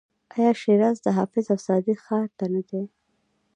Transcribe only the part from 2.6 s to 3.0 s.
دی؟